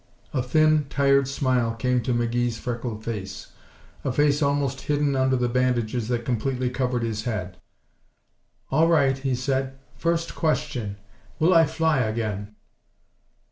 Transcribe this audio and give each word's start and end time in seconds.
A 0.33 0.41
thin, 0.41 0.87
tired 0.89 1.27
smile 1.27 1.75
came 1.75 2.01
to 2.01 2.11
McGee's 2.11 2.57
freckled 2.57 3.03
face, 3.05 3.51
a 4.03 4.11
face 4.11 4.41
almost 4.41 4.81
hidden 4.81 5.15
under 5.15 5.35
the 5.35 5.47
bandages 5.47 6.07
that 6.07 6.25
completely 6.25 6.71
covered 6.71 7.03
his 7.03 7.25
head. 7.25 7.57
"All 8.71 8.87
right," 8.87 9.19
he 9.19 9.35
said. 9.35 9.77
"First 9.95 10.33
question 10.33 10.97
will 11.37 11.53
I 11.53 11.67
fly 11.67 11.99
again?" 11.99 12.55